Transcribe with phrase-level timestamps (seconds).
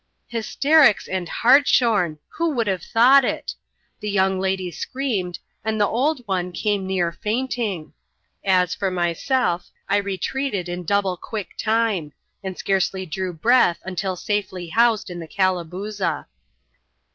[0.25, 2.17] Hysterics and hartshorn!
[2.27, 3.53] who would have thought it?
[3.99, 7.93] The young lady screamed, and the old one came near fainting.
[8.43, 14.69] As for myself, I retreated, in double quick time; and scarcely drew breath, until safely
[14.69, 16.25] housed in the Calabooza.